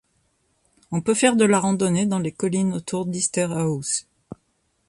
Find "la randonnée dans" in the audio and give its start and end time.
1.45-2.17